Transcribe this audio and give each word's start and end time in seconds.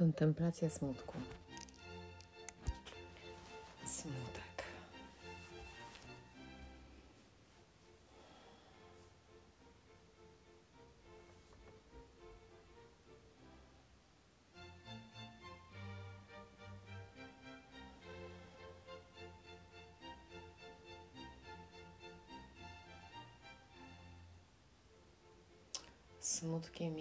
Kontemplacja 0.00 0.70
smutku. 0.70 1.12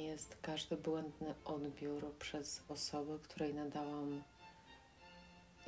Jest 0.10 0.38
każdy 0.42 0.78
błędny 0.78 1.36
odbiór 1.46 2.14
przez 2.20 2.64
osobę, 2.70 3.20
której 3.24 3.54
nadałam 3.54 4.24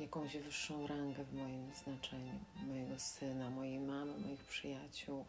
jakąś 0.00 0.36
wyższą 0.36 0.86
rangę 0.86 1.24
w 1.24 1.34
moim 1.34 1.74
znaczeniu. 1.74 2.32
Mojego 2.66 2.98
syna, 2.98 3.50
mojej 3.50 3.80
mamy, 3.80 4.18
moich 4.18 4.44
przyjaciół, 4.44 5.24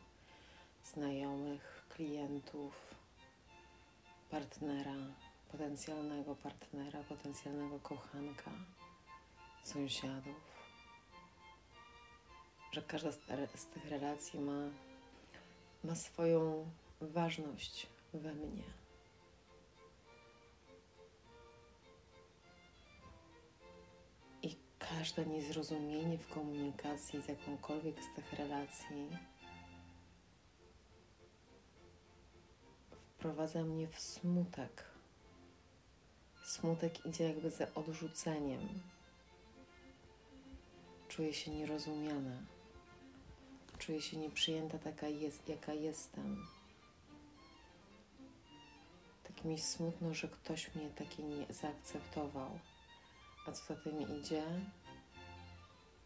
znajomych, 0.94 1.86
klientów, 1.90 2.96
partnera, 4.30 4.98
potencjalnego 5.52 6.36
partnera, 6.36 7.04
potencjalnego 7.04 7.80
kochanka, 7.80 8.52
sąsiadów. 9.64 10.54
Że 12.72 12.82
każda 12.82 13.12
z 13.56 13.66
tych 13.74 13.90
relacji 13.90 14.40
ma, 14.40 14.70
ma 15.84 15.96
swoją 15.96 16.70
ważność 17.02 17.88
we 18.14 18.34
mnie. 18.34 18.83
Każde 24.98 25.26
niezrozumienie 25.26 26.18
w 26.18 26.28
komunikacji 26.28 27.22
z 27.22 27.28
jakąkolwiek 27.28 27.96
z 28.04 28.16
tych 28.16 28.34
relacji 28.34 29.10
wprowadza 33.16 33.64
mnie 33.64 33.88
w 33.88 34.00
smutek. 34.00 34.84
Smutek 36.46 37.06
idzie 37.06 37.24
jakby 37.24 37.52
za 37.52 37.74
odrzuceniem. 37.76 38.70
Czuję 41.08 41.34
się 41.34 41.52
nierozumiana. 41.52 42.38
Czuję 43.78 44.02
się 44.02 44.18
nieprzyjęta 44.18 44.80
taka 44.80 45.08
jest, 45.08 45.50
jaka 45.50 45.74
jestem 45.74 46.46
tak 49.36 49.46
mi 49.46 49.60
smutno, 49.60 50.14
że 50.14 50.28
ktoś 50.28 50.76
mnie 50.76 50.90
taki 50.90 51.24
nie 51.24 51.54
zaakceptował. 51.54 52.60
A 53.48 53.52
co 53.52 53.74
za 53.74 53.76
tym 53.82 54.20
idzie, 54.20 54.44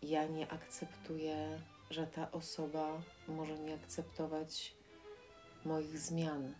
ja 0.02 0.28
nie 0.28 0.52
akceptuję, 0.52 1.62
że 1.90 2.08
ta 2.08 2.32
osoba 2.32 3.02
może 3.28 3.60
nie 3.60 3.76
akceptować 3.76 4.76
moich 5.66 6.00
zmian. 6.00 6.54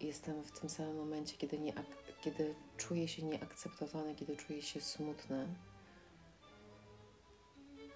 Jestem 0.00 0.42
w 0.42 0.60
tym 0.60 0.70
samym 0.70 0.96
momencie, 0.96 1.36
kiedy, 1.36 1.58
nie, 1.58 1.72
kiedy 2.20 2.54
czuję 2.76 3.08
się 3.08 3.22
nieakceptowany, 3.22 4.14
kiedy 4.14 4.36
czuję 4.36 4.62
się 4.62 4.80
smutny, 4.80 5.48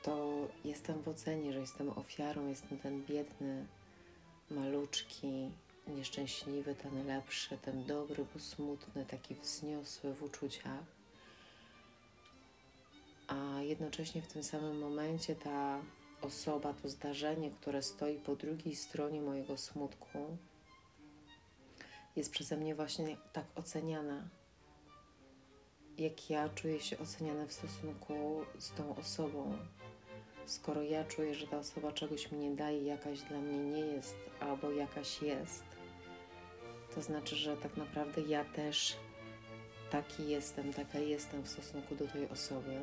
to 0.02 0.48
jestem 0.64 1.02
w 1.02 1.08
ocenie, 1.08 1.52
że 1.52 1.58
jestem 1.58 1.88
ofiarą, 1.88 2.48
jestem 2.48 2.78
ten 2.78 3.04
biedny, 3.04 3.66
maluczki, 4.50 5.50
nieszczęśliwy, 5.86 6.74
ten 6.74 7.06
lepszy, 7.06 7.58
ten 7.58 7.84
dobry, 7.84 8.26
bo 8.34 8.40
smutny, 8.40 9.06
taki 9.06 9.34
wzniosły 9.34 10.14
w 10.14 10.22
uczuciach. 10.22 11.01
Jednocześnie 13.72 14.22
w 14.22 14.32
tym 14.32 14.42
samym 14.42 14.78
momencie 14.78 15.36
ta 15.36 15.80
osoba, 16.22 16.74
to 16.74 16.88
zdarzenie, 16.88 17.50
które 17.50 17.82
stoi 17.82 18.16
po 18.18 18.36
drugiej 18.36 18.76
stronie 18.76 19.22
mojego 19.22 19.56
smutku, 19.56 20.36
jest 22.16 22.30
przeze 22.30 22.56
mnie 22.56 22.74
właśnie 22.74 23.16
tak 23.32 23.44
oceniana, 23.54 24.28
jak 25.98 26.30
ja 26.30 26.48
czuję 26.48 26.80
się 26.80 26.98
oceniana 26.98 27.46
w 27.46 27.52
stosunku 27.52 28.44
z 28.58 28.72
tą 28.72 28.96
osobą. 28.96 29.58
Skoro 30.46 30.82
ja 30.82 31.04
czuję, 31.04 31.34
że 31.34 31.46
ta 31.46 31.58
osoba 31.58 31.92
czegoś 31.92 32.32
mi 32.32 32.38
nie 32.38 32.56
daje, 32.56 32.82
jakaś 32.82 33.20
dla 33.20 33.38
mnie 33.38 33.58
nie 33.58 33.80
jest, 33.80 34.16
albo 34.40 34.70
jakaś 34.70 35.22
jest, 35.22 35.64
to 36.94 37.02
znaczy, 37.02 37.36
że 37.36 37.56
tak 37.56 37.76
naprawdę 37.76 38.20
ja 38.20 38.44
też 38.44 38.96
taki 39.90 40.28
jestem, 40.28 40.72
taka 40.72 40.98
jestem 40.98 41.42
w 41.42 41.48
stosunku 41.48 41.94
do 41.94 42.06
tej 42.08 42.28
osoby, 42.28 42.80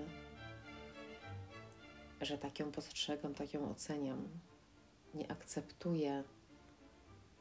że 2.21 2.37
tak 2.37 2.59
ją 2.59 2.71
postrzegam, 2.71 3.33
tak 3.33 3.53
ją 3.53 3.71
oceniam. 3.71 4.27
Nie 5.13 5.31
akceptuję, 5.31 6.23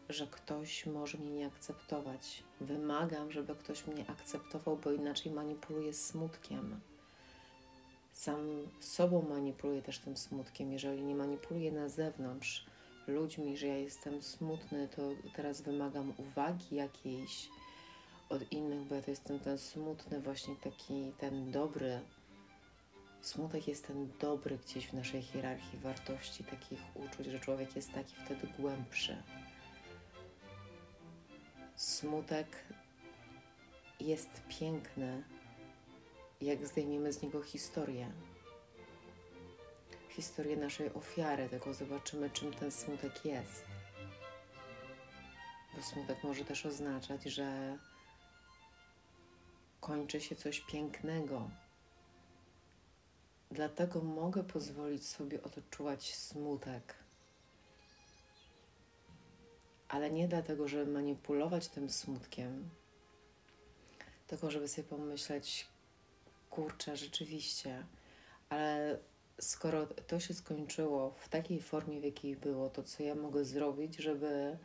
że 0.09 0.27
ktoś 0.27 0.87
może 0.87 1.19
mnie 1.19 1.31
nie 1.31 1.47
akceptować. 1.47 2.43
Wymagam, 2.61 3.33
żeby 3.33 3.55
ktoś 3.55 3.87
mnie 3.87 4.11
akceptował, 4.11 4.77
bo 4.77 4.93
inaczej 4.93 5.33
manipuluję 5.33 5.94
smutkiem. 5.94 6.81
Sam 8.12 8.39
sobą 8.81 9.22
manipuluję 9.22 9.83
też 9.83 9.99
tym 9.99 10.16
smutkiem. 10.16 10.72
Jeżeli 10.72 11.03
nie 11.03 11.15
manipuluję 11.15 11.72
na 11.72 11.89
zewnątrz, 11.89 12.66
ludźmi, 13.06 13.56
że 13.56 13.66
ja 13.66 13.77
jestem 13.77 14.22
smutny, 14.22 14.89
to 14.89 15.03
teraz 15.37 15.60
wymagam 15.60 16.12
uwagi 16.16 16.77
jakiejś 16.77 17.49
od 18.28 18.53
innych, 18.53 18.81
bo 18.81 18.95
ja 18.95 19.03
to 19.03 19.10
jestem 19.10 19.39
ten 19.39 19.59
smutny, 19.59 20.21
właśnie 20.21 20.56
taki 20.56 21.12
ten 21.19 21.50
dobry. 21.50 22.00
Smutek 23.21 23.69
jest 23.69 23.87
ten 23.87 24.12
dobry 24.19 24.59
gdzieś 24.59 24.87
w 24.87 24.93
naszej 24.93 25.23
hierarchii 25.23 25.79
wartości, 25.79 26.45
takich 26.45 26.81
uczuć, 26.95 27.27
że 27.27 27.41
człowiek 27.41 27.77
jest 27.77 27.93
taki 27.93 28.15
wtedy 28.25 28.47
głębszy. 28.59 29.23
Smutek 31.77 32.65
jest 34.01 34.43
piękny, 34.49 35.23
jak 36.41 36.67
zdejmiemy 36.67 37.12
z 37.12 37.23
niego 37.23 37.43
historię 37.43 38.12
historię 40.19 40.57
naszej 40.57 40.95
ofiary, 40.95 41.49
tylko 41.49 41.75
zobaczymy, 41.75 42.31
czym 42.31 42.55
ten 42.55 42.71
smutek 42.71 43.25
jest. 43.25 43.65
Bo 45.77 45.83
smutek 45.83 46.25
może 46.25 46.45
też 46.45 46.67
oznaczać, 46.67 47.23
że 47.23 47.78
kończy 49.81 50.21
się 50.21 50.37
coś 50.37 50.61
pięknego. 50.61 51.51
Dlatego 53.50 54.00
mogę 54.00 54.44
pozwolić 54.44 55.06
sobie 55.06 55.42
odczuwać 55.42 56.14
smutek. 56.14 56.94
Ale 59.88 60.10
nie 60.10 60.28
dlatego, 60.28 60.69
żeby 60.69 60.92
manipulować 60.92 61.69
tym 61.69 61.91
smutkiem, 61.91 62.70
tylko 64.26 64.50
żeby 64.50 64.69
sobie 64.69 64.88
pomyśleć, 64.88 65.66
kurczę, 66.50 66.97
rzeczywiście, 66.97 67.86
ale 68.48 68.98
skoro 69.41 69.86
to 69.86 70.20
się 70.20 70.34
skończyło 70.34 71.10
w 71.10 71.28
takiej 71.28 71.60
formie, 71.60 72.00
w 72.00 72.04
jakiej 72.04 72.36
było, 72.36 72.70
to 72.70 72.82
co 72.82 73.03
ja 73.03 73.15
mogę 73.15 73.44
zrobić, 73.44 73.97
żeby 73.97 74.59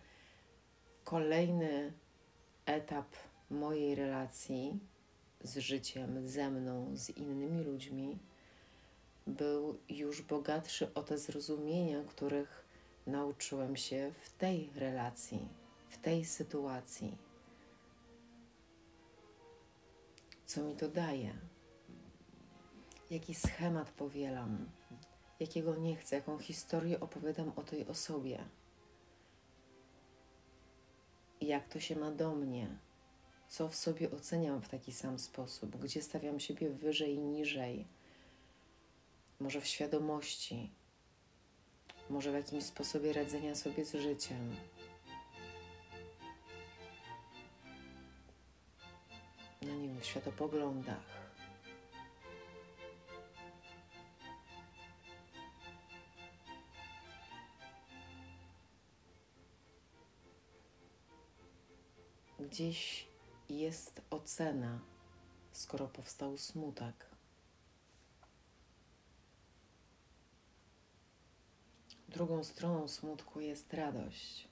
kolejny 1.03 1.94
etap 2.65 3.15
mojej 3.50 3.95
relacji 3.95 4.79
z 5.41 5.57
życiem, 5.57 6.27
ze 6.27 6.50
mną, 6.50 6.91
z 6.94 7.09
innymi 7.09 7.63
ludźmi 7.63 8.19
był 9.28 9.79
już 9.89 10.22
bogatszy 10.22 10.94
o 10.94 11.03
te 11.03 11.17
zrozumienia, 11.17 12.03
których 12.03 12.66
nauczyłem 13.07 13.75
się 13.75 14.11
w 14.22 14.29
tej 14.29 14.69
relacji, 14.75 15.47
w 15.89 15.97
tej 15.97 16.25
sytuacji. 16.25 17.17
Co 20.45 20.63
mi 20.63 20.75
to 20.75 20.88
daje? 20.88 21.33
jaki 23.13 23.33
schemat 23.33 23.92
powielam, 23.92 24.69
jakiego 25.39 25.75
nie 25.75 25.95
chcę, 25.95 26.15
jaką 26.15 26.38
historię 26.38 27.00
opowiadam 27.00 27.51
o 27.56 27.63
tej 27.63 27.88
osobie, 27.88 28.45
jak 31.42 31.68
to 31.68 31.80
się 31.80 31.95
ma 31.95 32.12
do 32.12 32.36
mnie, 32.36 32.77
co 33.48 33.69
w 33.69 33.75
sobie 33.75 34.12
oceniam 34.12 34.62
w 34.62 34.69
taki 34.69 34.92
sam 34.92 35.19
sposób, 35.19 35.77
gdzie 35.77 36.01
stawiam 36.01 36.39
siebie 36.39 36.69
wyżej 36.69 37.19
niżej, 37.19 37.88
może 39.44 39.62
w 39.62 39.68
świadomości, 39.68 40.72
może 42.10 42.31
w 42.31 42.36
jakimś 42.36 42.63
sposobie 42.63 43.13
radzenia 43.13 43.56
sobie 43.56 43.86
z 43.86 43.95
życiem. 43.95 44.56
No 49.62 49.75
nie 49.75 49.88
wiem, 49.88 50.01
w 50.01 50.06
światopoglądach. 50.06 51.24
gdzieś 62.39 63.07
jest 63.50 64.01
ocena, 64.10 64.80
skoro 65.51 65.88
powstał 65.88 66.38
smutek? 66.38 67.12
Drugą 72.13 72.44
stroną 72.44 72.88
smutku 72.88 73.39
jest 73.39 73.74
radość. 73.74 74.48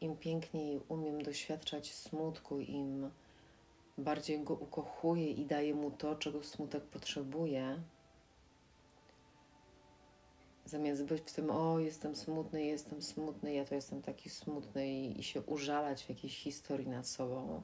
Im 0.00 0.16
piękniej 0.16 0.80
umiem 0.88 1.22
doświadczać 1.22 1.94
smutku, 1.94 2.60
im 2.60 3.10
bardziej 3.98 4.44
go 4.44 4.54
ukochuję 4.54 5.30
i 5.30 5.46
daję 5.46 5.74
mu 5.74 5.90
to, 5.90 6.16
czego 6.16 6.42
smutek 6.42 6.82
potrzebuje, 6.84 7.82
zamiast 10.64 11.04
być 11.04 11.22
w 11.22 11.32
tym, 11.32 11.50
o, 11.50 11.78
jestem 11.78 12.16
smutny, 12.16 12.64
jestem 12.64 13.02
smutny, 13.02 13.54
ja 13.54 13.64
to 13.64 13.74
jestem 13.74 14.02
taki 14.02 14.30
smutny 14.30 14.88
i, 14.88 15.20
i 15.20 15.22
się 15.22 15.42
użalać 15.42 16.04
w 16.04 16.08
jakiejś 16.08 16.38
historii 16.38 16.88
nad 16.88 17.06
sobą. 17.06 17.62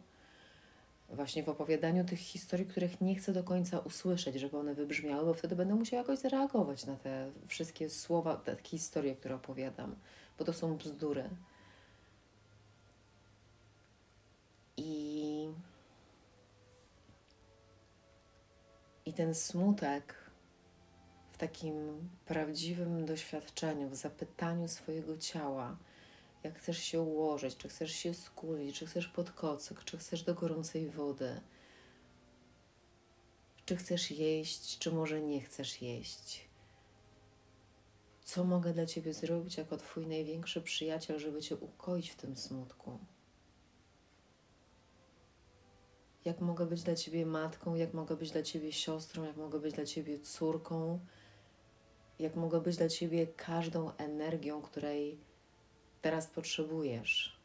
Właśnie 1.08 1.42
w 1.42 1.48
opowiadaniu 1.48 2.04
tych 2.04 2.18
historii, 2.18 2.66
których 2.66 3.00
nie 3.00 3.14
chcę 3.14 3.32
do 3.32 3.44
końca 3.44 3.78
usłyszeć, 3.78 4.34
żeby 4.34 4.58
one 4.58 4.74
wybrzmiały, 4.74 5.24
bo 5.24 5.34
wtedy 5.34 5.56
będę 5.56 5.74
musiała 5.74 6.02
jakoś 6.02 6.18
zareagować 6.18 6.86
na 6.86 6.96
te 6.96 7.30
wszystkie 7.46 7.90
słowa, 7.90 8.36
te 8.36 8.56
historie, 8.62 9.16
które 9.16 9.34
opowiadam, 9.34 9.96
bo 10.38 10.44
to 10.44 10.52
są 10.52 10.76
bzdury. 10.76 11.30
I, 14.76 15.48
i 19.06 19.12
ten 19.12 19.34
smutek 19.34 20.14
w 21.32 21.38
takim 21.38 22.08
prawdziwym 22.26 23.06
doświadczeniu, 23.06 23.88
w 23.88 23.94
zapytaniu 23.94 24.68
swojego 24.68 25.18
ciała, 25.18 25.76
jak 26.44 26.58
chcesz 26.58 26.78
się 26.78 27.00
ułożyć, 27.00 27.56
czy 27.56 27.68
chcesz 27.68 27.92
się 27.92 28.14
skulić, 28.14 28.78
czy 28.78 28.86
chcesz 28.86 29.08
pod 29.08 29.30
kocyk, 29.30 29.84
czy 29.84 29.98
chcesz 29.98 30.22
do 30.22 30.34
gorącej 30.34 30.90
wody, 30.90 31.40
czy 33.64 33.76
chcesz 33.76 34.10
jeść, 34.10 34.78
czy 34.78 34.92
może 34.92 35.22
nie 35.22 35.40
chcesz 35.40 35.82
jeść. 35.82 36.48
Co 38.24 38.44
mogę 38.44 38.72
dla 38.72 38.86
Ciebie 38.86 39.14
zrobić 39.14 39.56
jako 39.56 39.76
Twój 39.76 40.06
największy 40.06 40.62
przyjaciel, 40.62 41.18
żeby 41.18 41.42
Cię 41.42 41.56
ukoić 41.56 42.10
w 42.10 42.16
tym 42.16 42.36
smutku? 42.36 42.98
Jak 46.24 46.40
mogę 46.40 46.66
być 46.66 46.82
dla 46.82 46.94
Ciebie 46.94 47.26
matką, 47.26 47.74
jak 47.74 47.94
mogę 47.94 48.16
być 48.16 48.30
dla 48.30 48.42
Ciebie 48.42 48.72
siostrą, 48.72 49.24
jak 49.24 49.36
mogę 49.36 49.60
być 49.60 49.74
dla 49.74 49.84
Ciebie 49.84 50.20
córką, 50.20 51.00
jak 52.18 52.36
mogę 52.36 52.60
być 52.60 52.76
dla 52.76 52.88
Ciebie 52.88 53.26
każdą 53.26 53.92
energią, 53.96 54.62
której 54.62 55.27
teraz 56.08 56.26
potrzebujesz. 56.26 57.36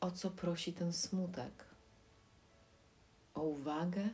O 0.00 0.10
co 0.10 0.30
prosi 0.30 0.72
ten 0.72 0.92
smutek? 0.92 1.64
O 3.34 3.42
uwagę? 3.42 4.08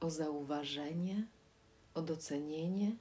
O 0.00 0.10
zauważenie? 0.10 1.26
O 1.94 2.02
docenienie? 2.02 2.96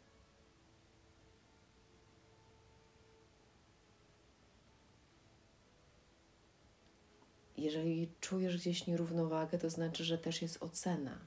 Jeżeli 7.58 8.10
czujesz 8.20 8.58
gdzieś 8.58 8.88
nierównowagę, 8.88 9.58
to 9.58 9.70
znaczy, 9.70 10.04
że 10.04 10.18
też 10.18 10.42
jest 10.42 10.64
ocena. 10.64 11.20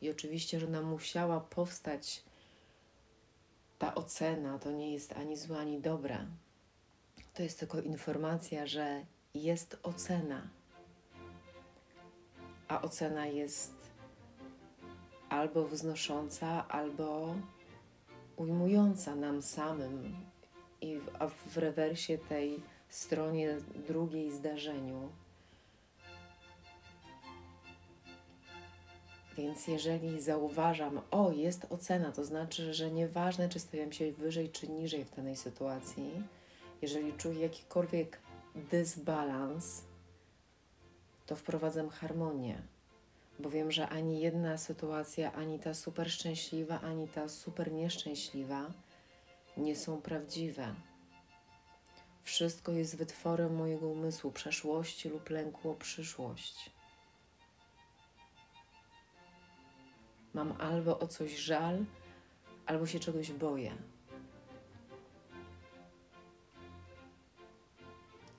I 0.00 0.10
oczywiście, 0.10 0.60
że 0.60 0.66
nam 0.66 0.84
musiała 0.84 1.40
powstać 1.40 2.22
ta 3.78 3.94
ocena, 3.94 4.58
to 4.58 4.70
nie 4.70 4.92
jest 4.92 5.12
ani 5.12 5.36
zła, 5.36 5.58
ani 5.58 5.80
dobra. 5.80 6.26
To 7.34 7.42
jest 7.42 7.58
tylko 7.58 7.80
informacja, 7.80 8.66
że 8.66 9.04
jest 9.34 9.78
ocena. 9.82 10.48
A 12.68 12.82
ocena 12.82 13.26
jest 13.26 13.72
albo 15.28 15.68
wznosząca, 15.68 16.68
albo 16.68 17.34
ujmująca 18.36 19.14
nam 19.14 19.42
samym. 19.42 20.16
I 20.80 20.98
w, 20.98 21.10
a 21.18 21.28
w 21.28 21.56
rewersie 21.56 22.18
tej 22.18 22.62
stronie 22.88 23.56
drugiej 23.88 24.32
zdarzeniu. 24.32 25.08
Więc 29.36 29.66
jeżeli 29.66 30.20
zauważam, 30.20 31.00
o, 31.10 31.32
jest 31.32 31.66
ocena, 31.70 32.12
to 32.12 32.24
znaczy, 32.24 32.74
że 32.74 32.90
nieważne, 32.90 33.48
czy 33.48 33.60
stawiam 33.60 33.92
się 33.92 34.12
wyżej 34.12 34.50
czy 34.50 34.68
niżej 34.68 35.04
w 35.04 35.16
danej 35.16 35.36
sytuacji, 35.36 36.22
jeżeli 36.82 37.12
czuję 37.12 37.40
jakikolwiek 37.40 38.18
dysbalans, 38.54 39.82
to 41.26 41.36
wprowadzam 41.36 41.88
harmonię, 41.88 42.62
bo 43.38 43.50
wiem, 43.50 43.72
że 43.72 43.88
ani 43.88 44.20
jedna 44.20 44.58
sytuacja, 44.58 45.32
ani 45.32 45.58
ta 45.58 45.74
super 45.74 46.10
szczęśliwa, 46.10 46.80
ani 46.80 47.08
ta 47.08 47.28
super 47.28 47.72
nieszczęśliwa 47.72 48.70
nie 49.56 49.76
są 49.76 50.02
prawdziwe. 50.02 50.74
Wszystko 52.26 52.72
jest 52.72 52.96
wytworem 52.96 53.54
mojego 53.54 53.88
umysłu, 53.88 54.32
przeszłości 54.32 55.08
lub 55.08 55.30
lęku 55.30 55.70
o 55.70 55.74
przyszłość. 55.74 56.70
Mam 60.34 60.52
albo 60.60 60.98
o 60.98 61.06
coś 61.06 61.36
żal, 61.36 61.84
albo 62.66 62.86
się 62.86 63.00
czegoś 63.00 63.32
boję. 63.32 63.76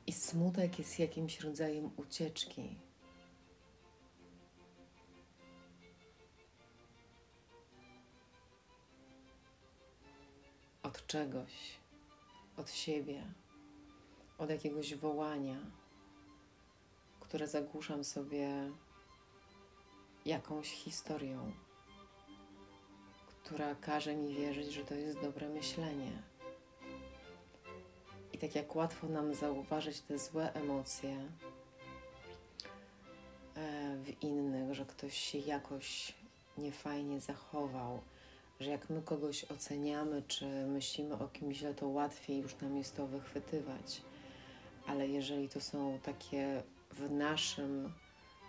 I 0.07 0.11
smutek 0.11 0.79
jest 0.79 0.99
jakimś 0.99 1.39
rodzajem 1.39 1.91
ucieczki. 1.97 2.77
Od 10.83 11.07
czegoś, 11.07 11.53
od 12.57 12.71
siebie 12.71 13.23
od 14.37 14.49
jakiegoś 14.49 14.95
wołania, 14.95 15.57
które 17.19 17.47
zagłuszam 17.47 18.03
sobie 18.03 18.71
jakąś 20.25 20.71
historią, 20.71 21.51
która 23.43 23.75
każe 23.75 24.15
mi 24.15 24.35
wierzyć, 24.35 24.73
że 24.73 24.85
to 24.85 24.95
jest 24.95 25.19
dobre 25.21 25.49
myślenie. 25.49 26.11
I 28.33 28.37
tak 28.37 28.55
jak 28.55 28.75
łatwo 28.75 29.07
nam 29.07 29.33
zauważyć 29.33 30.01
te 30.01 30.19
złe 30.19 30.53
emocje 30.53 31.29
e, 33.55 33.97
w 33.97 34.23
innych, 34.23 34.73
że 34.73 34.85
ktoś 34.85 35.17
się 35.17 35.37
jakoś 35.37 36.13
niefajnie 36.57 37.21
zachował, 37.21 38.01
że 38.59 38.69
jak 38.69 38.89
my 38.89 39.01
kogoś 39.01 39.43
oceniamy, 39.43 40.23
czy 40.27 40.45
myślimy 40.65 41.19
o 41.19 41.27
kimś 41.27 41.57
źle, 41.57 41.73
to 41.73 41.87
łatwiej 41.87 42.41
już 42.41 42.57
nam 42.57 42.77
jest 42.77 42.95
to 42.95 43.07
wychwytywać 43.07 44.01
ale 44.87 45.07
jeżeli 45.07 45.49
to 45.49 45.61
są 45.61 45.99
takie 46.03 46.63
w 46.91 47.11
naszym 47.11 47.93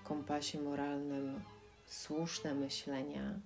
kompasie 0.05 0.61
moralnym 0.61 1.43
słuszne 1.87 2.55
myślenia, 2.55 3.41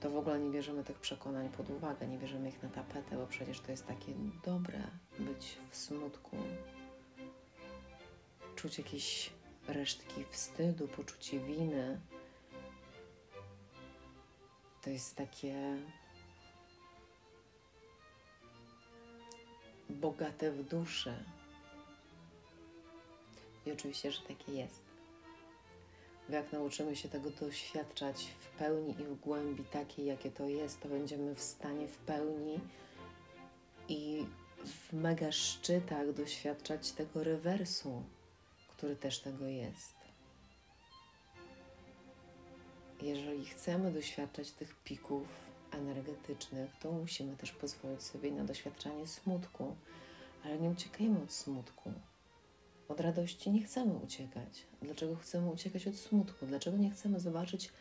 to 0.00 0.10
w 0.10 0.16
ogóle 0.16 0.38
nie 0.38 0.50
bierzemy 0.50 0.84
tych 0.84 0.98
przekonań 0.98 1.48
pod 1.48 1.70
uwagę, 1.70 2.08
nie 2.08 2.18
bierzemy 2.18 2.48
ich 2.48 2.62
na 2.62 2.68
tapetę, 2.68 3.16
bo 3.16 3.26
przecież 3.26 3.60
to 3.60 3.70
jest 3.70 3.86
takie 3.86 4.12
dobre 4.44 4.82
być 5.18 5.58
w 5.70 5.76
smutku, 5.76 6.36
czuć 8.56 8.78
jakieś 8.78 9.30
resztki 9.68 10.24
wstydu, 10.30 10.88
poczucie 10.88 11.40
winy. 11.40 12.00
To 14.82 14.90
jest 14.90 15.16
takie 15.16 15.76
bogate 19.90 20.52
w 20.52 20.62
duszę. 20.62 21.35
I 23.66 23.72
oczywiście, 23.72 24.12
że 24.12 24.22
takie 24.22 24.52
jest. 24.52 24.84
Bo 26.28 26.34
jak 26.34 26.52
nauczymy 26.52 26.96
się 26.96 27.08
tego 27.08 27.30
doświadczać 27.30 28.26
w 28.40 28.58
pełni 28.58 28.90
i 29.00 29.04
w 29.04 29.20
głębi 29.20 29.64
takiej, 29.64 30.06
jakie 30.06 30.30
to 30.30 30.48
jest, 30.48 30.80
to 30.80 30.88
będziemy 30.88 31.34
w 31.34 31.42
stanie 31.42 31.88
w 31.88 31.96
pełni 31.98 32.60
i 33.88 34.26
w 34.64 34.92
mega 34.92 35.32
szczytach 35.32 36.12
doświadczać 36.12 36.92
tego 36.92 37.24
rewersu, 37.24 38.02
który 38.68 38.96
też 38.96 39.20
tego 39.20 39.46
jest. 39.46 39.96
Jeżeli 43.02 43.46
chcemy 43.46 43.92
doświadczać 43.92 44.50
tych 44.50 44.74
pików 44.74 45.28
energetycznych, 45.70 46.70
to 46.80 46.92
musimy 46.92 47.36
też 47.36 47.52
pozwolić 47.52 48.02
sobie 48.02 48.30
na 48.32 48.44
doświadczanie 48.44 49.06
smutku, 49.06 49.76
ale 50.44 50.58
nie 50.58 50.70
uciekajmy 50.70 51.22
od 51.22 51.32
smutku. 51.32 51.92
Od 52.88 53.00
radości 53.00 53.50
nie 53.50 53.62
chcemy 53.62 53.94
uciekać. 53.94 54.66
Dlaczego 54.82 55.16
chcemy 55.16 55.50
uciekać 55.50 55.86
od 55.86 55.96
smutku? 55.96 56.46
Dlaczego 56.46 56.76
nie 56.76 56.90
chcemy 56.90 57.20
zobaczyć, 57.20 57.72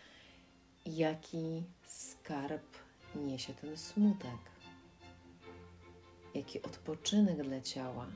jaki 0.86 1.64
skarb 1.84 2.78
niesie 3.16 3.54
ten 3.54 3.78
smutek, 3.78 4.40
jaki 6.34 6.62
odpoczynek 6.62 7.44
dla 7.44 7.62
ciała, 7.62 8.08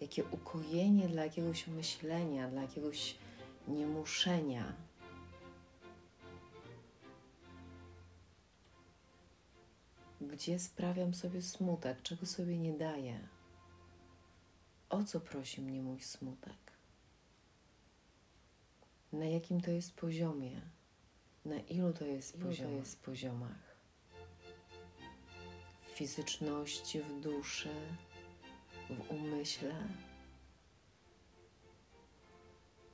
jakie 0.00 0.24
ukojenie 0.24 1.08
dla 1.08 1.24
jakiegoś 1.24 1.66
myślenia, 1.66 2.50
dla 2.50 2.62
jakiegoś 2.62 3.14
niemuszenia. 3.68 4.72
Gdzie 10.20 10.58
sprawiam 10.58 11.14
sobie 11.14 11.42
smutek, 11.42 12.02
czego 12.02 12.26
sobie 12.26 12.58
nie 12.58 12.72
daję? 12.72 13.20
O 14.90 15.04
co 15.04 15.20
prosi 15.20 15.60
mnie 15.60 15.82
mój 15.82 16.00
smutek? 16.00 16.72
Na 19.12 19.24
jakim 19.24 19.60
to 19.60 19.70
jest 19.70 19.94
poziomie? 19.94 20.60
Na 21.44 21.58
ilu 21.58 21.92
to 21.92 22.04
jest, 22.04 22.36
ilu 22.36 22.54
to 22.56 22.68
jest 22.68 23.02
poziomach? 23.02 23.76
W 25.86 25.90
fizyczności, 25.90 27.00
w 27.00 27.20
duszy, 27.20 27.74
w 28.90 29.10
umyśle? 29.10 29.74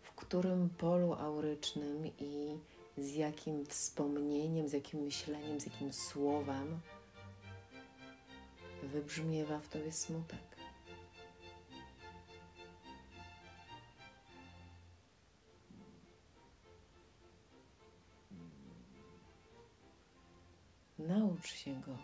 W 0.03 0.11
którym 0.11 0.71
polu 0.71 1.15
aurycznym 1.15 2.07
i 2.19 2.59
z 2.99 3.15
jakim 3.15 3.67
wspomnieniem, 3.67 4.69
z 4.69 4.73
jakim 4.73 5.01
myśleniem, 5.01 5.61
z 5.61 5.67
jakim 5.67 5.93
słowem 5.93 6.81
wybrzmiewa 8.83 9.59
w 9.59 9.69
tobie 9.69 9.93
smutek? 9.93 10.46
Naucz 21.47 21.59
się 21.59 21.81
go. 21.81 21.97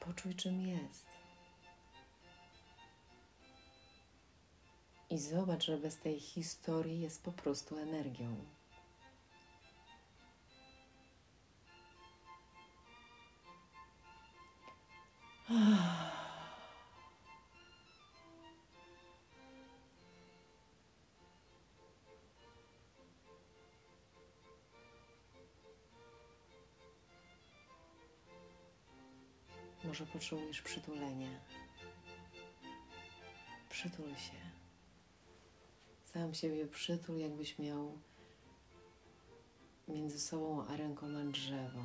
Poczuj, 0.00 0.34
czym 0.34 0.60
jest. 0.60 1.06
I 5.10 5.18
zobacz, 5.18 5.64
że 5.64 5.76
bez 5.76 5.96
tej 5.96 6.20
historii 6.20 7.00
jest 7.00 7.22
po 7.22 7.32
prostu 7.32 7.78
energią. 7.78 8.36
Może 15.48 15.99
potrzebujesz 30.12 30.62
przytulenia. 30.62 31.40
Przytul 33.68 34.16
się. 34.16 34.50
Sam 36.04 36.34
siebie 36.34 36.66
przytul, 36.66 37.18
jakbyś 37.18 37.58
miał 37.58 37.98
między 39.88 40.20
sobą 40.20 40.66
a 40.66 40.76
rękoma 40.76 41.24
drzewo. 41.24 41.84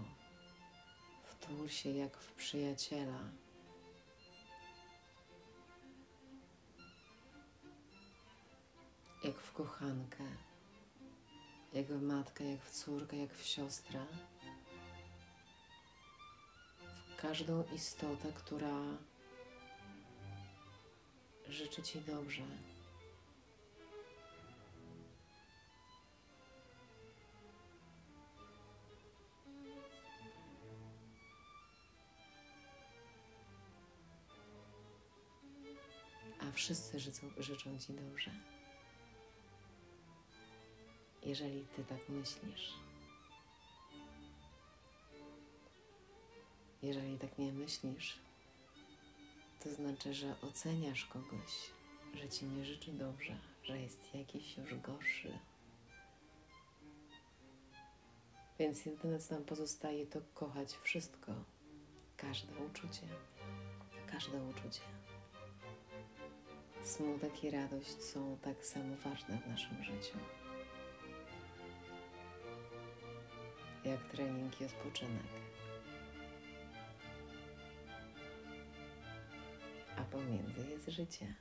Wtul 1.24 1.70
się 1.70 1.90
jak 1.90 2.18
w 2.18 2.32
przyjaciela. 2.32 3.20
Jak 9.24 9.38
w 9.38 9.54
kochankę, 9.54 10.24
jak 11.74 11.86
w 11.86 12.02
matkę, 12.02 12.44
jak 12.52 12.62
w 12.62 12.72
córkę, 12.72 13.18
jak 13.18 13.34
w 13.34 13.46
siostrę. 13.46 14.06
Każdą 17.28 17.64
istotę, 17.76 18.34
która 18.34 18.82
życzy 21.50 21.84
Ci 21.84 22.02
dobrze. 22.02 22.42
a 36.40 36.52
wszyscy 36.52 37.00
życzą, 37.00 37.30
życzą 37.38 37.80
Ci 37.80 37.94
dobrze. 37.94 38.32
Jeżeli 41.24 41.66
Ty 41.76 41.84
tak 41.84 42.10
myślisz. 42.10 42.74
Jeżeli 46.86 47.18
tak 47.18 47.38
nie 47.38 47.52
myślisz, 47.52 48.20
to 49.64 49.70
znaczy, 49.74 50.14
że 50.14 50.36
oceniasz 50.42 51.06
kogoś, 51.06 51.72
że 52.14 52.30
Ci 52.30 52.46
nie 52.46 52.66
życzy 52.66 52.92
dobrze, 52.92 53.38
że 53.64 53.80
jest 53.80 54.16
jakiś 54.16 54.58
już 54.58 54.76
gorszy. 54.76 55.40
Więc 58.60 58.86
jedyne, 58.86 59.20
co 59.20 59.34
nam 59.34 59.44
pozostaje, 59.44 60.06
to 60.06 60.20
kochać 60.34 60.74
wszystko, 60.74 61.32
każde 62.18 62.54
uczucie, 62.66 63.08
każde 64.08 64.44
uczucie. 64.44 64.82
Smutek 66.84 67.44
i 67.44 67.52
radość 67.52 68.04
są 68.04 68.38
tak 68.42 68.66
samo 68.66 68.96
ważne 68.96 69.38
w 69.38 69.48
naszym 69.48 69.84
życiu, 69.84 70.18
jak 73.86 74.12
trening 74.12 74.62
i 74.62 74.66
odpoczynek. 74.66 75.45
Pomiędzy 80.26 80.68
jest 80.70 80.90
życie. 80.90 81.34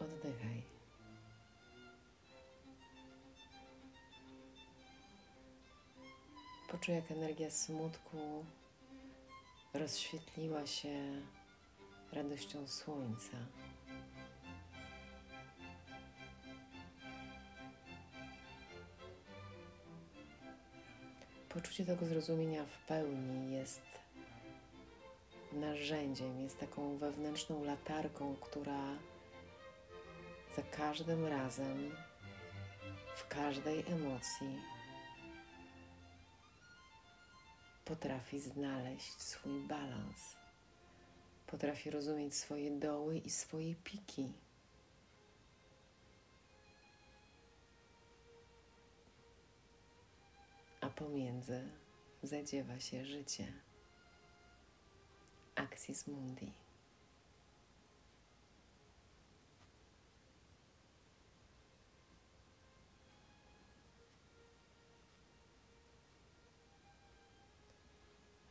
Oddychaj. 0.00 0.62
Poczuj, 6.70 6.94
jak 6.94 7.10
energia 7.10 7.50
smutku 7.50 8.44
rozświetliła 9.74 10.66
się 10.66 11.22
radością 12.14 12.68
słońca. 12.68 13.36
Poczucie 21.48 21.84
tego 21.84 22.06
zrozumienia 22.06 22.64
w 22.64 22.86
pełni 22.86 23.52
jest 23.52 23.82
narzędziem, 25.52 26.40
jest 26.40 26.60
taką 26.60 26.96
wewnętrzną 26.98 27.64
latarką, 27.64 28.36
która 28.36 28.98
za 30.56 30.62
każdym 30.62 31.26
razem, 31.26 31.90
w 33.16 33.28
każdej 33.28 33.84
emocji 33.86 34.62
potrafi 37.84 38.40
znaleźć 38.40 39.22
swój 39.22 39.60
balans, 39.68 40.36
potrafi 41.54 41.90
rozumieć 41.90 42.34
swoje 42.34 42.70
doły 42.70 43.18
i 43.18 43.30
swoje 43.30 43.74
piki. 43.74 44.32
A 50.80 50.90
pomiędzy 50.90 51.68
zadziewa 52.22 52.80
się 52.80 53.04
życie. 53.04 53.52
Axis 55.54 56.06
Mundi. 56.06 56.52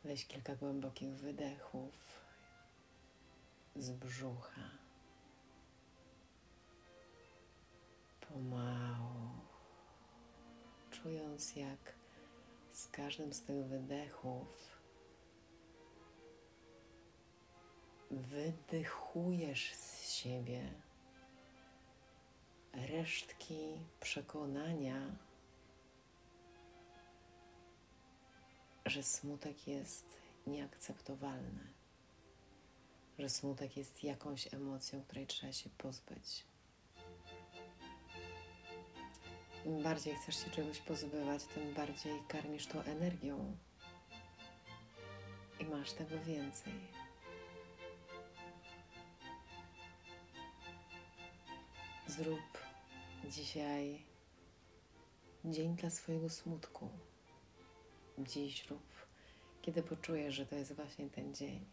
Weź 0.04 0.26
kilka 0.26 0.56
głębokich 0.56 1.14
wydechów 1.14 2.23
z 3.76 3.90
brzucha. 3.90 4.70
Pomału, 8.20 9.30
czując 10.90 11.56
jak 11.56 11.94
z 12.70 12.88
każdym 12.88 13.32
z 13.32 13.42
tych 13.42 13.64
wydechów 13.66 14.74
wydychujesz 18.10 19.74
z 19.74 20.10
siebie 20.10 20.72
resztki 22.72 23.78
przekonania, 24.00 25.16
że 28.86 29.02
smutek 29.02 29.68
jest 29.68 30.06
nieakceptowalny, 30.46 31.73
że 33.18 33.28
smutek 33.28 33.76
jest 33.76 34.04
jakąś 34.04 34.54
emocją, 34.54 35.02
której 35.02 35.26
trzeba 35.26 35.52
się 35.52 35.70
pozbyć. 35.70 36.44
Im 39.64 39.82
bardziej 39.82 40.14
chcesz 40.14 40.44
się 40.44 40.50
czegoś 40.50 40.78
pozbywać, 40.78 41.44
tym 41.44 41.74
bardziej 41.74 42.22
karmisz 42.28 42.66
to 42.66 42.84
energią 42.84 43.56
i 45.60 45.64
masz 45.64 45.92
tego 45.92 46.18
więcej. 46.18 46.72
Zrób 52.06 52.58
dzisiaj 53.30 54.02
dzień 55.44 55.76
dla 55.76 55.90
swojego 55.90 56.30
smutku. 56.30 56.88
Dziś 58.18 58.66
rób, 58.66 59.06
kiedy 59.62 59.82
poczujesz, 59.82 60.34
że 60.34 60.46
to 60.46 60.56
jest 60.56 60.72
właśnie 60.72 61.10
ten 61.10 61.34
dzień. 61.34 61.64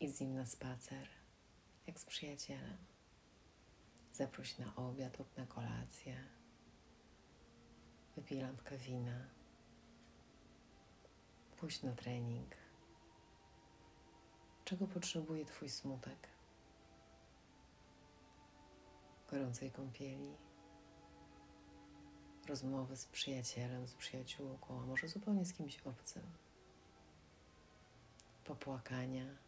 Idź 0.00 0.16
z 0.16 0.20
nim 0.20 0.34
na 0.34 0.46
spacer, 0.46 1.08
jak 1.86 2.00
z 2.00 2.04
przyjacielem. 2.04 2.76
Zaproś 4.12 4.58
na 4.58 4.76
obiad 4.76 5.18
lub 5.18 5.36
na 5.36 5.46
kolację. 5.46 6.24
Wypij 8.16 8.40
lampkę 8.40 8.78
wina. 8.78 9.28
Pójdź 11.56 11.82
na 11.82 11.92
trening. 11.92 12.54
Czego 14.64 14.86
potrzebuje 14.86 15.44
Twój 15.44 15.68
smutek? 15.68 16.28
Gorącej 19.30 19.70
kąpieli, 19.70 20.36
rozmowy 22.48 22.96
z 22.96 23.06
przyjacielem, 23.06 23.88
z 23.88 23.94
przyjaciółką, 23.94 24.80
a 24.80 24.86
może 24.86 25.08
zupełnie 25.08 25.44
z 25.44 25.52
kimś 25.52 25.78
obcym, 25.78 26.22
popłakania, 28.44 29.45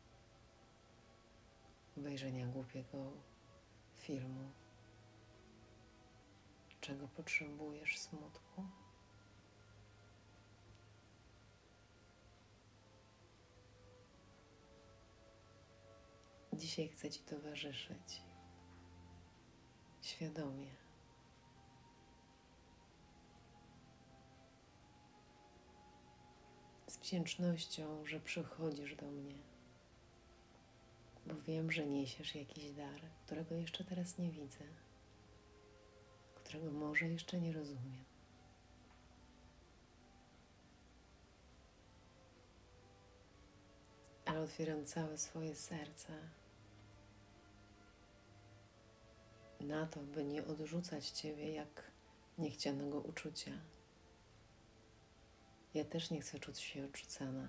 obejrzenia 1.99 2.47
głupiego 2.47 3.13
filmu. 3.95 4.51
Czego 6.81 7.09
potrzebujesz 7.09 7.99
smutku? 7.99 8.65
Dzisiaj 16.53 16.89
chcę 16.89 17.11
Ci 17.11 17.21
towarzyszyć 17.21 18.23
świadomie. 20.03 20.71
Z 26.87 26.97
wdzięcznością, 26.97 28.07
że 28.07 28.21
przychodzisz 28.21 28.97
do 28.97 29.07
mnie, 29.07 29.35
bo 31.29 31.43
wiem, 31.43 31.73
że 31.73 31.87
niesiesz 31.87 32.35
jakiś 32.35 32.73
dar, 32.73 33.01
którego 33.27 33.55
jeszcze 33.55 33.85
teraz 33.85 34.19
nie 34.19 34.31
widzę, 34.31 34.65
którego 36.35 36.71
może 36.71 37.09
jeszcze 37.09 37.41
nie 37.41 37.53
rozumiem. 37.53 38.05
Ale 44.25 44.41
otwieram 44.41 44.87
całe 44.87 45.19
swoje 45.19 45.55
serce 45.55 46.13
na 49.61 49.87
to, 49.87 50.01
by 50.01 50.25
nie 50.25 50.45
odrzucać 50.45 51.11
Ciebie 51.11 51.53
jak 51.53 51.91
niechcianego 52.39 53.01
uczucia. 53.01 53.53
Ja 55.75 55.85
też 55.85 56.11
nie 56.11 56.21
chcę 56.21 56.39
czuć 56.39 56.61
się 56.61 56.85
odrzucana, 56.85 57.49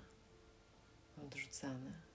odrzucana. 1.17 2.08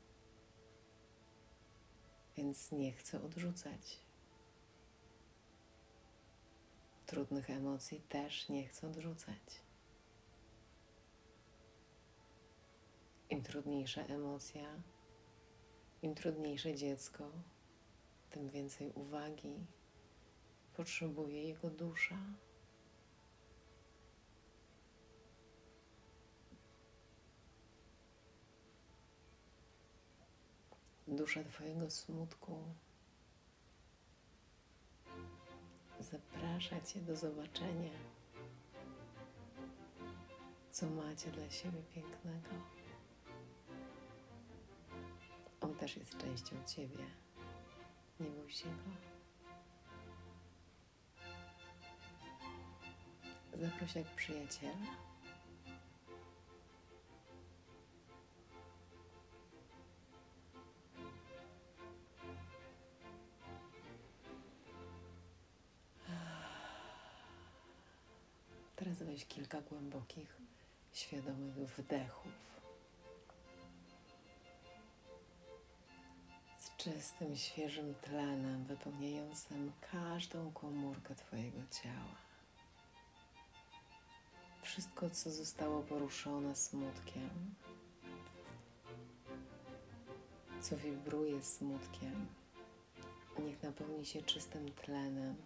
Więc 2.37 2.73
nie 2.73 2.93
chcę 2.93 3.23
odrzucać. 3.23 3.99
Trudnych 7.07 7.51
emocji 7.51 8.01
też 8.01 8.49
nie 8.49 8.67
chcę 8.67 8.87
odrzucać. 8.89 9.63
Im 13.31 13.43
trudniejsza 13.43 14.03
emocja, 14.03 14.83
im 16.03 16.15
trudniejsze 16.15 16.75
dziecko, 16.75 17.31
tym 18.31 18.51
więcej 18.51 18.93
uwagi, 18.93 19.67
potrzebuje 20.77 21.43
jego 21.43 21.71
dusza. 21.71 22.19
Dusza 31.17 31.45
Twojego 31.45 31.91
smutku 31.91 32.65
zaprasza 36.01 36.81
Cię 36.81 37.01
do 37.01 37.17
zobaczenia, 37.17 37.99
co 40.71 40.91
macie 40.91 41.31
dla 41.31 41.51
siebie 41.51 41.83
pięknego. 41.95 42.49
On 45.61 45.75
też 45.75 45.97
jest 45.97 46.19
częścią 46.19 46.57
Ciebie. 46.67 47.05
Nie 48.21 48.31
bój 48.31 48.51
się 48.51 48.69
go. 48.69 48.91
Zaproś 53.67 53.95
jak 53.95 54.07
przyjaciela. 54.07 55.14
Weź 69.15 69.27
kilka 69.27 69.61
głębokich, 69.61 70.37
świadomych 70.93 71.55
wdechów. 71.55 72.33
Z 76.59 76.77
czystym, 76.77 77.37
świeżym 77.37 77.95
tlenem 77.95 78.65
wypełniającym 78.65 79.73
każdą 79.93 80.53
komórkę 80.53 81.15
Twojego 81.15 81.59
ciała. 81.71 82.17
Wszystko, 84.63 85.11
co 85.11 85.31
zostało 85.31 85.83
poruszone 85.83 86.57
smutkiem, 86.57 87.55
co 90.61 90.77
wibruje 90.77 91.43
smutkiem, 91.43 92.27
niech 93.45 93.63
napełni 93.63 94.07
się 94.07 94.23
czystym 94.23 94.73
tlenem 94.73 95.37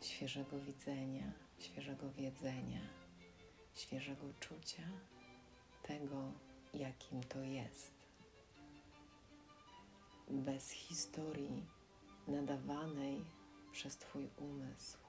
świeżego 0.00 0.60
widzenia, 0.60 1.45
świeżego 1.58 2.10
wiedzenia, 2.10 2.80
świeżego 3.74 4.26
czucia 4.40 4.82
tego, 5.82 6.32
jakim 6.74 7.22
to 7.22 7.38
jest. 7.38 7.94
Bez 10.30 10.70
historii 10.70 11.66
nadawanej 12.28 13.24
przez 13.72 13.96
Twój 13.96 14.28
umysł. 14.36 15.05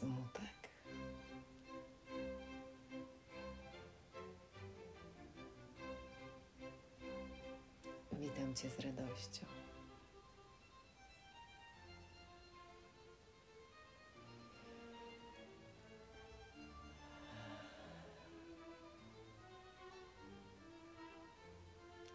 Smutek. 0.00 0.70
Witam 8.12 8.54
Cię 8.54 8.70
z 8.70 8.80
radością. 8.80 9.46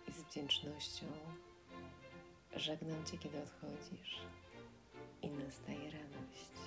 I 0.08 0.12
z 0.12 0.24
wdzięcznością, 0.24 1.06
Żegnam 2.56 3.06
Cię, 3.06 3.18
kiedy 3.18 3.38
odchodzisz 3.44 4.22
i 5.22 5.30
nastaje 5.30 5.92
radość. 5.92 6.65